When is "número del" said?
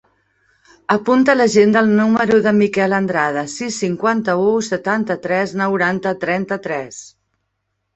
1.99-2.57